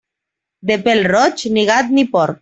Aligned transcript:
De 0.69 0.77
pèl 0.87 1.03
roig, 1.11 1.43
ni 1.57 1.67
gat, 1.71 1.93
ni 1.99 2.07
porc. 2.17 2.39